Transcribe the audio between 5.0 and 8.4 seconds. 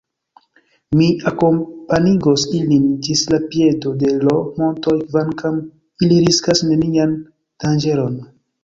kvankam ili riskas nenian danĝeron.